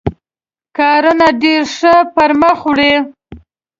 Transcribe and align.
کارونه 0.77 1.27
ډېر 1.41 1.61
ښه 1.75 1.93
پر 2.13 2.29
مخ 2.41 2.59
وړي. 2.67 2.93